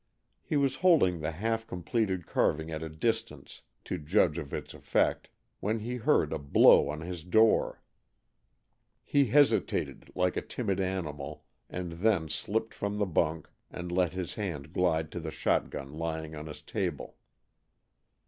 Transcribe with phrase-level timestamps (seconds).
[0.41, 5.29] He was holding the half completed carving at a distance, to judge of its effect,
[5.59, 7.83] when he heard a blow on his door.
[9.03, 14.33] He hesitated, like a timid animal, and then slipped from the bunk and let his
[14.33, 17.15] hand glide to the shot gun lying on his table.